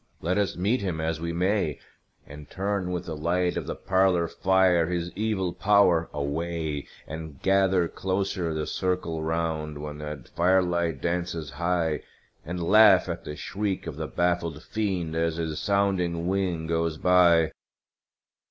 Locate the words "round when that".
9.21-10.29